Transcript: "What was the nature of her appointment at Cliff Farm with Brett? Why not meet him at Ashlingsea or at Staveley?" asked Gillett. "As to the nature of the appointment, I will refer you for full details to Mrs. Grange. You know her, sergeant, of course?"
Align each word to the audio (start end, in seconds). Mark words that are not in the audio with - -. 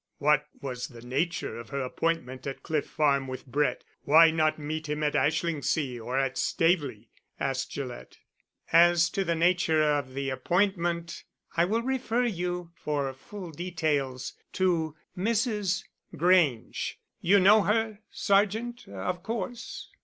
"What 0.17 0.47
was 0.63 0.87
the 0.87 1.03
nature 1.03 1.59
of 1.59 1.69
her 1.69 1.81
appointment 1.81 2.47
at 2.47 2.63
Cliff 2.63 2.87
Farm 2.87 3.27
with 3.27 3.45
Brett? 3.45 3.83
Why 4.01 4.31
not 4.31 4.57
meet 4.57 4.89
him 4.89 5.03
at 5.03 5.13
Ashlingsea 5.13 5.99
or 6.03 6.17
at 6.17 6.39
Staveley?" 6.39 7.11
asked 7.39 7.69
Gillett. 7.69 8.17
"As 8.73 9.11
to 9.11 9.23
the 9.23 9.35
nature 9.35 9.83
of 9.83 10.15
the 10.15 10.31
appointment, 10.31 11.23
I 11.55 11.65
will 11.65 11.83
refer 11.83 12.25
you 12.25 12.71
for 12.73 13.13
full 13.13 13.51
details 13.51 14.33
to 14.53 14.95
Mrs. 15.15 15.83
Grange. 16.17 16.97
You 17.19 17.39
know 17.39 17.61
her, 17.61 17.99
sergeant, 18.09 18.87
of 18.87 19.21
course?" 19.21 19.87